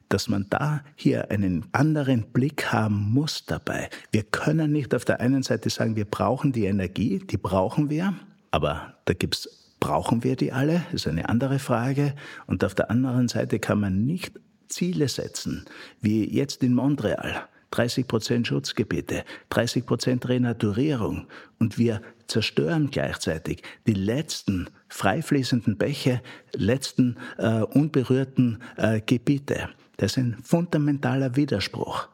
[0.09, 3.89] dass man da hier einen anderen Blick haben muss dabei.
[4.11, 8.13] Wir können nicht auf der einen Seite sagen, wir brauchen die Energie, die brauchen wir,
[8.51, 10.83] aber da gibt's Brauchen wir die alle?
[10.91, 12.15] Ist eine andere Frage.
[12.47, 15.65] Und auf der anderen Seite kann man nicht Ziele setzen,
[16.01, 17.47] wie jetzt in Montreal.
[17.71, 21.27] 30 Prozent Schutzgebiete, 30 Prozent Renaturierung.
[21.59, 26.21] Und wir zerstören gleichzeitig die letzten freifließenden Bäche,
[26.55, 29.69] letzten äh, unberührten äh, Gebiete.
[29.97, 32.07] Das ist ein fundamentaler Widerspruch.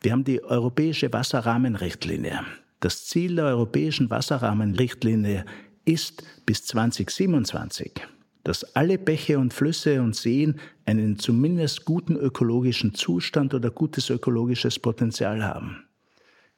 [0.00, 2.40] Wir haben die europäische Wasserrahmenrichtlinie.
[2.80, 5.44] Das Ziel der europäischen Wasserrahmenrichtlinie
[5.84, 7.92] ist bis 2027,
[8.44, 14.78] dass alle Bäche und Flüsse und Seen einen zumindest guten ökologischen Zustand oder gutes ökologisches
[14.78, 15.84] Potenzial haben.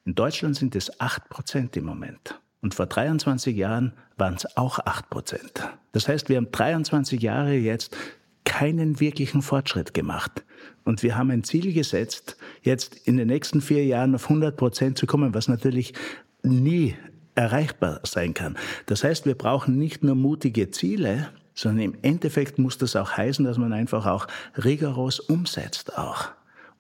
[0.05, 2.41] In Deutschland sind es 8 Prozent im Moment.
[2.61, 5.53] Und vor 23 Jahren waren es auch 8 Prozent.
[5.93, 7.97] Das heißt, wir haben 23 Jahre jetzt
[8.45, 10.45] keinen wirklichen Fortschritt gemacht.
[10.85, 14.99] Und wir haben ein Ziel gesetzt, jetzt in den nächsten vier Jahren auf 100 Prozent
[14.99, 15.95] zu kommen, was natürlich
[16.43, 16.95] nie
[17.35, 18.57] erreichbar sein kann.
[18.87, 23.45] Das heißt, wir brauchen nicht nur mutige Ziele, sondern im Endeffekt muss das auch heißen,
[23.45, 26.29] dass man einfach auch rigoros umsetzt auch.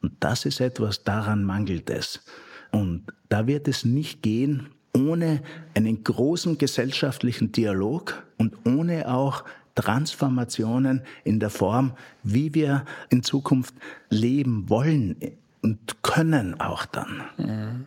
[0.02, 2.24] Und das ist etwas, daran mangelt es.
[2.72, 5.42] Und da wird es nicht gehen ohne
[5.74, 13.74] einen großen gesellschaftlichen Dialog und ohne auch Transformationen in der Form, wie wir in Zukunft
[14.08, 15.16] leben wollen
[15.62, 17.22] und können auch dann.
[17.38, 17.86] Mhm.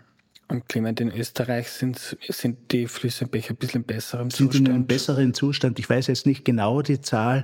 [0.50, 4.54] Und Clement, in Österreich sind, sind die Flüsse ein bisschen besser im Zustand?
[4.54, 5.78] Sind in einem besseren Zustand.
[5.80, 7.44] Ich weiß jetzt nicht genau die Zahl,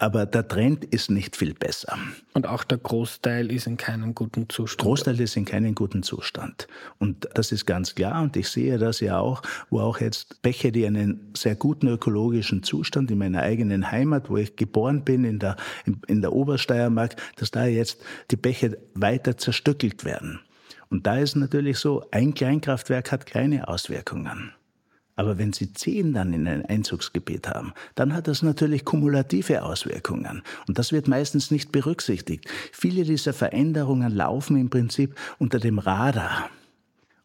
[0.00, 1.98] aber der Trend ist nicht viel besser.
[2.32, 4.80] Und auch der Großteil ist in keinem guten Zustand.
[4.80, 6.68] Großteil ist in keinem guten Zustand.
[6.98, 8.22] Und das ist ganz klar.
[8.22, 12.62] Und ich sehe das ja auch, wo auch jetzt Bäche, die einen sehr guten ökologischen
[12.62, 15.56] Zustand in meiner eigenen Heimat, wo ich geboren bin, in der,
[16.06, 20.40] in der Obersteiermark, dass da jetzt die Bäche weiter zerstückelt werden.
[20.90, 24.52] Und da ist natürlich so, ein Kleinkraftwerk hat keine Auswirkungen.
[25.14, 30.42] Aber wenn Sie zehn dann in ein Einzugsgebiet haben, dann hat das natürlich kumulative Auswirkungen.
[30.66, 32.46] Und das wird meistens nicht berücksichtigt.
[32.72, 36.50] Viele dieser Veränderungen laufen im Prinzip unter dem Radar.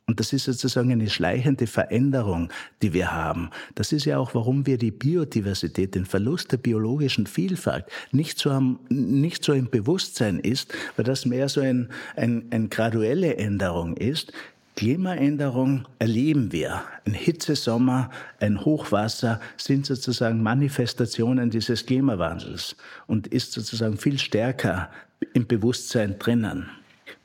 [0.07, 2.49] Und das ist sozusagen eine schleichende Veränderung,
[2.83, 3.49] die wir haben.
[3.73, 8.51] Das ist ja auch, warum wir die Biodiversität, den Verlust der biologischen Vielfalt nicht so,
[8.51, 14.31] am, nicht so im Bewusstsein ist, weil das mehr so ein, ein, graduelle Änderung ist.
[14.75, 16.83] Klimaänderung erleben wir.
[17.05, 22.75] Ein Hitzesommer, ein Hochwasser sind sozusagen Manifestationen dieses Klimawandels
[23.07, 24.91] und ist sozusagen viel stärker
[25.33, 26.69] im Bewusstsein drinnen.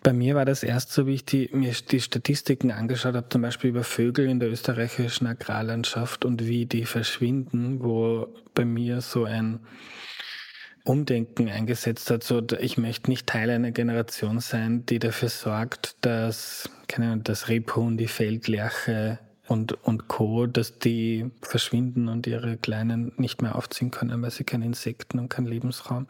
[0.03, 3.43] Bei mir war das erst so, wie ich die, mir die Statistiken angeschaut habe, zum
[3.43, 9.25] Beispiel über Vögel in der österreichischen Agrarlandschaft und wie die verschwinden, wo bei mir so
[9.25, 9.61] ein
[10.85, 12.25] Umdenken eingesetzt hat.
[12.25, 17.49] So, ich möchte nicht Teil einer Generation sein, die dafür sorgt, dass, keine Ahnung, das
[17.49, 19.19] Rebhuhn, die Feldlerche
[19.51, 24.45] und, und Co., dass die verschwinden und ihre Kleinen nicht mehr aufziehen können, weil sie
[24.45, 26.07] keine Insekten und keinen Lebensraum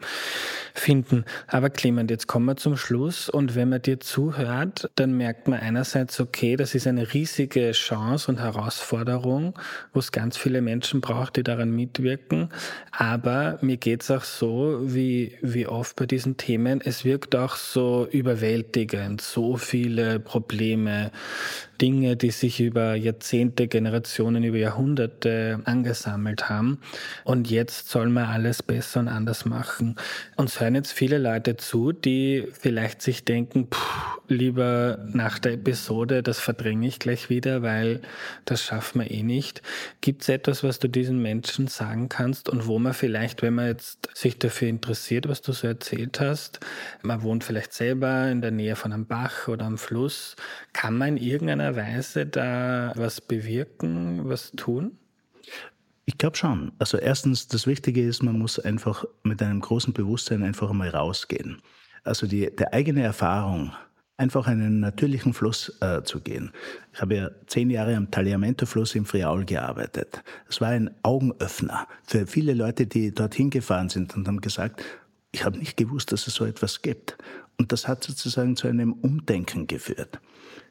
[0.75, 1.25] finden.
[1.47, 5.59] Aber Clement, jetzt kommen wir zum Schluss und wenn man dir zuhört, dann merkt man
[5.59, 9.57] einerseits, okay, das ist eine riesige Chance und Herausforderung,
[9.91, 12.49] wo es ganz viele Menschen braucht, die daran mitwirken.
[12.91, 18.07] Aber mir geht's auch so, wie, wie oft bei diesen Themen, es wirkt auch so
[18.11, 21.09] überwältigend, so viele Probleme,
[21.81, 26.79] Dinge, die sich über Jahrzehnte, Generationen, über Jahrhunderte angesammelt haben.
[27.23, 29.95] Und jetzt soll man alles besser und anders machen.
[30.35, 36.23] Uns hören jetzt viele Leute zu, die vielleicht sich denken, pff, lieber nach der Episode,
[36.23, 38.01] das verdränge ich gleich wieder, weil
[38.45, 39.61] das schaffen wir eh nicht.
[40.01, 43.67] Gibt es etwas, was du diesen Menschen sagen kannst und wo man vielleicht, wenn man
[43.67, 46.59] jetzt sich dafür interessiert, was du so erzählt hast,
[47.01, 50.35] man wohnt vielleicht selber in der Nähe von einem Bach oder am Fluss,
[50.73, 54.97] kann man in irgendeiner Weise da was bewirken, was tun?
[56.05, 56.71] Ich glaube schon.
[56.79, 61.61] Also erstens, das Wichtige ist, man muss einfach mit einem großen Bewusstsein einfach mal rausgehen.
[62.03, 63.71] Also die, der eigene Erfahrung
[64.17, 66.51] einfach einen natürlichen Fluss äh, zu gehen.
[66.93, 70.23] Ich habe ja zehn Jahre am Tagliamento-Fluss im Friaul gearbeitet.
[70.47, 74.83] Es war ein Augenöffner für viele Leute, die dorthin gefahren sind und haben gesagt,
[75.31, 77.17] ich habe nicht gewusst, dass es so etwas gibt.
[77.57, 80.19] Und das hat sozusagen zu einem Umdenken geführt.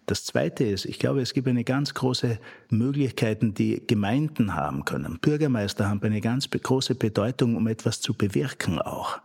[0.07, 2.38] Das Zweite ist, ich glaube, es gibt eine ganz große
[2.68, 5.18] Möglichkeiten, die Gemeinden haben können.
[5.20, 9.20] Bürgermeister haben eine ganz große Bedeutung, um etwas zu bewirken auch.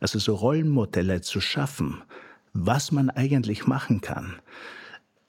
[0.00, 2.02] Also so Rollenmodelle zu schaffen,
[2.52, 4.36] was man eigentlich machen kann.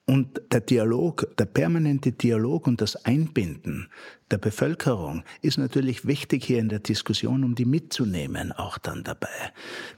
[0.10, 3.90] Und der Dialog, der permanente Dialog und das Einbinden
[4.32, 9.30] der Bevölkerung ist natürlich wichtig hier in der Diskussion, um die mitzunehmen, auch dann dabei.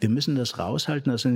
[0.01, 1.29] Wir müssen das raushalten, also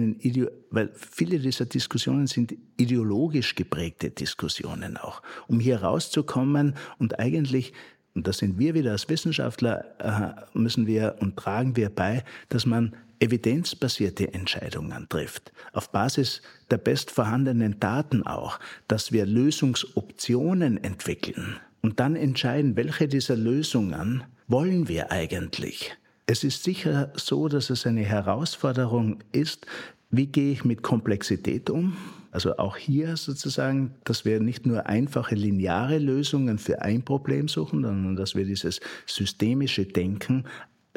[0.71, 7.71] weil viele dieser Diskussionen sind ideologisch geprägte Diskussionen auch, um hier rauszukommen und eigentlich
[8.16, 12.66] und das sind wir wieder als Wissenschaftler, äh, müssen wir und tragen wir bei, dass
[12.66, 16.41] man evidenzbasierte Entscheidungen trifft, auf Basis
[16.72, 24.88] der bestvorhandenen Daten auch, dass wir Lösungsoptionen entwickeln und dann entscheiden, welche dieser Lösungen wollen
[24.88, 25.95] wir eigentlich.
[26.26, 29.68] Es ist sicher so, dass es eine Herausforderung ist,
[30.09, 31.95] wie gehe ich mit Komplexität um?
[32.36, 37.82] Also auch hier sozusagen, dass wir nicht nur einfache lineare Lösungen für ein Problem suchen,
[37.82, 40.44] sondern dass wir dieses systemische Denken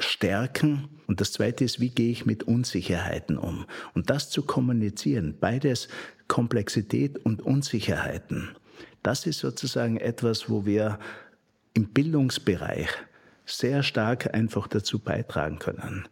[0.00, 0.88] stärken.
[1.06, 3.66] Und das Zweite ist, wie gehe ich mit Unsicherheiten um?
[3.94, 5.86] Und das zu kommunizieren, beides
[6.26, 8.48] Komplexität und Unsicherheiten,
[9.04, 10.98] das ist sozusagen etwas, wo wir
[11.72, 12.88] im Bildungsbereich
[13.46, 16.08] sehr stark einfach dazu beitragen können.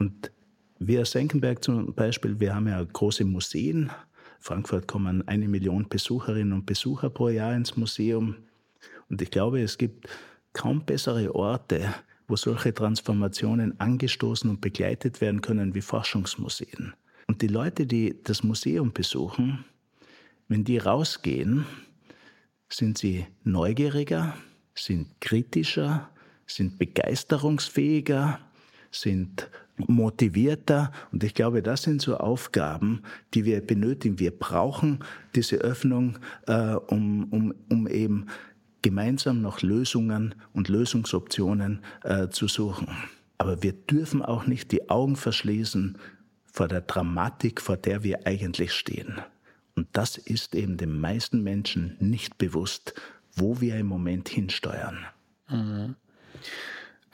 [0.00, 0.32] Und
[0.80, 3.92] wir Senckenberg zum Beispiel, wir haben ja große Museen.
[4.44, 8.36] Frankfurt kommen eine Million Besucherinnen und Besucher pro Jahr ins Museum.
[9.08, 10.06] Und ich glaube, es gibt
[10.52, 11.94] kaum bessere Orte,
[12.28, 16.92] wo solche Transformationen angestoßen und begleitet werden können wie Forschungsmuseen.
[17.26, 19.64] Und die Leute, die das Museum besuchen,
[20.48, 21.64] wenn die rausgehen,
[22.68, 24.36] sind sie neugieriger,
[24.74, 26.10] sind kritischer,
[26.46, 28.40] sind begeisterungsfähiger,
[28.90, 30.92] sind motivierter.
[31.12, 33.02] Und ich glaube, das sind so Aufgaben,
[33.34, 34.18] die wir benötigen.
[34.18, 35.00] Wir brauchen
[35.34, 38.26] diese Öffnung, äh, um, um, um eben
[38.82, 42.88] gemeinsam nach Lösungen und Lösungsoptionen äh, zu suchen.
[43.38, 45.98] Aber wir dürfen auch nicht die Augen verschließen
[46.52, 49.20] vor der Dramatik, vor der wir eigentlich stehen.
[49.74, 52.94] Und das ist eben den meisten Menschen nicht bewusst,
[53.34, 55.04] wo wir im Moment hinsteuern.
[55.48, 55.96] Mhm.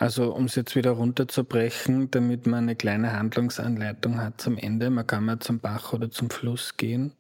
[0.01, 4.89] Also um es jetzt wieder runterzubrechen, damit man eine kleine Handlungsanleitung hat zum Ende.
[4.89, 7.13] Man kann mal zum Bach oder zum Fluss gehen.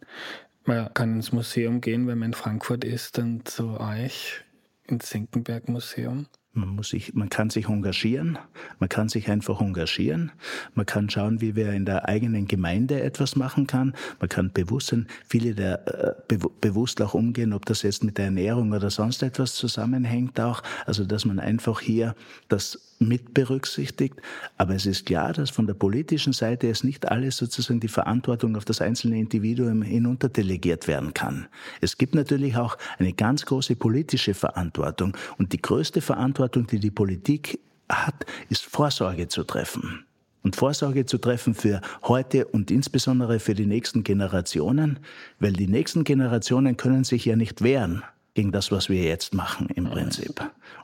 [0.64, 4.42] Man kann ins Museum gehen, wenn man in Frankfurt ist, dann zu euch
[4.86, 6.26] ins Senckenberg-Museum.
[6.52, 8.36] Man, muss sich, man kann sich engagieren,
[8.80, 10.32] man kann sich einfach engagieren,
[10.74, 14.88] man kann schauen, wie wir in der eigenen Gemeinde etwas machen kann, man kann bewusst
[14.88, 18.90] sein, viele der äh, be bewusst auch umgehen, ob das jetzt mit der Ernährung oder
[18.90, 22.16] sonst etwas zusammenhängt auch, also dass man einfach hier
[22.48, 24.20] das mit berücksichtigt.
[24.58, 28.56] Aber es ist klar, dass von der politischen Seite es nicht alles sozusagen die Verantwortung
[28.56, 31.48] auf das einzelne Individuum hinunterdelegiert werden kann.
[31.80, 35.16] Es gibt natürlich auch eine ganz große politische Verantwortung.
[35.38, 40.04] Und die größte Verantwortung, die die Politik hat, ist Vorsorge zu treffen.
[40.42, 44.98] Und Vorsorge zu treffen für heute und insbesondere für die nächsten Generationen,
[45.38, 48.02] weil die nächsten Generationen können sich ja nicht wehren
[48.34, 50.40] gegen das, was wir jetzt machen im Prinzip.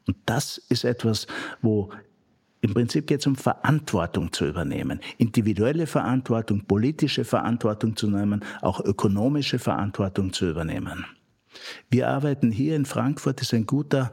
[0.07, 1.27] Und das ist etwas,
[1.62, 1.91] wo
[2.67, 4.99] Im Prinzip geht es um Verantwortung zu übernehmen.
[5.19, 11.07] Individuelle Verantwortung, politische Verantwortung zu nehmen, auch ökonomische Verantwortung zu übernehmen.
[11.91, 14.11] Wir arbeiten hier in Frankfurt, ist ein guter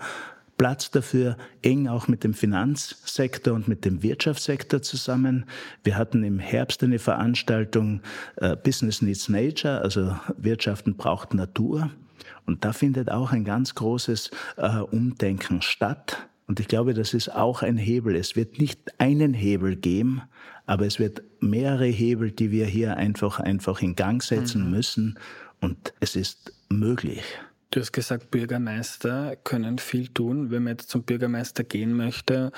[0.56, 5.46] Platz dafür, eng auch mit dem Finanzsektor und mit dem Wirtschaftssektor zusammen.
[5.84, 8.02] Wir hatten im Herbst eine Veranstaltung
[8.36, 11.90] äh, Business Needs Nature, also Wirtschaften braucht Natur.
[12.46, 16.30] Und da findet auch ein ganz großes äh, Umdenken statt.
[16.48, 18.16] Und ich glaube, das ist auch ein Hebel.
[18.16, 20.22] Es wird nicht einen Hebel geben,
[20.66, 24.72] aber es wird mehrere Hebel, die wir hier einfach, einfach in Gang setzen mhm.
[24.72, 25.20] müssen.
[25.62, 27.24] Und es ist möglich.
[27.72, 30.52] Du hast gesagt, Bürgermeister können viel tun.
[30.52, 32.52] Wenn man jetzt zum Bürgermeister gehen möchte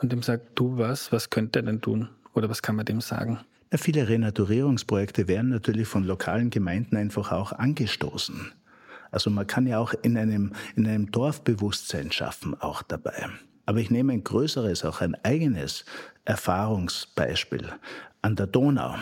[0.00, 2.08] und ihm sagt, du was, was könnte er denn tun?
[2.34, 3.40] Oder was kann man dem sagen?
[3.70, 8.52] Ja, viele Renaturierungsprojekte werden natürlich von lokalen Gemeinden einfach auch angestoßen.
[9.12, 13.28] Also man kann ja auch in einem, in einem Dorfbewusstsein schaffen, auch dabei.
[13.66, 15.84] Aber ich nehme ein größeres, auch ein eigenes
[16.24, 17.68] Erfahrungsbeispiel
[18.22, 18.96] an der Donau,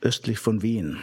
[0.00, 0.96] östlich von Wien.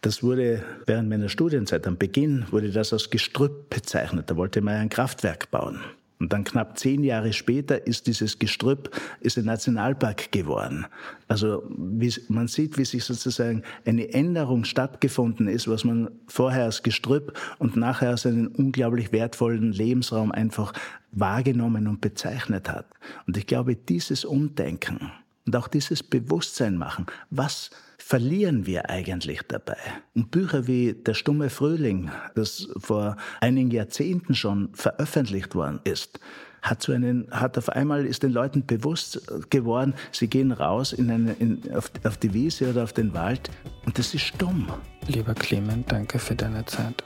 [0.00, 4.30] Das wurde während meiner Studienzeit, am Beginn, wurde das als Gestrüpp bezeichnet.
[4.30, 5.80] Da wollte man ein Kraftwerk bauen.
[6.22, 10.86] Und dann knapp zehn Jahre später ist dieses Gestrüpp ist ein Nationalpark geworden.
[11.26, 16.84] Also wie, man sieht, wie sich sozusagen eine Änderung stattgefunden ist, was man vorher als
[16.84, 20.72] Gestrüpp und nachher als einen unglaublich wertvollen Lebensraum einfach
[21.10, 22.86] wahrgenommen und bezeichnet hat.
[23.26, 25.10] Und ich glaube, dieses Umdenken
[25.44, 27.70] und auch dieses Bewusstsein machen, was
[28.12, 29.78] verlieren wir eigentlich dabei?
[30.14, 36.20] Und Bücher wie Der stumme Frühling, das vor einigen Jahrzehnten schon veröffentlicht worden ist,
[36.60, 41.10] hat so einen, hat auf einmal ist den Leuten bewusst geworden, sie gehen raus in
[41.10, 43.48] eine, in, auf, auf die Wiese oder auf den Wald
[43.86, 44.66] und das ist stumm.
[45.08, 47.02] Lieber Clement, danke für deine Zeit.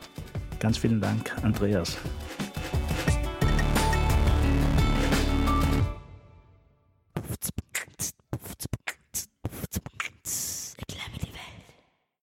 [0.59, 1.97] Ganz vielen Dank, Andreas.